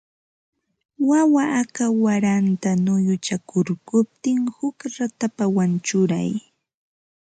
[1.09, 6.31] Wawa aka waranta nuyuchakurquptin huk ratapawan churay